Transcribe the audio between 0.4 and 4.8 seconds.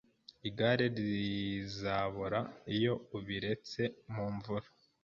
Igare rizabora iyo ubiretse mu mvura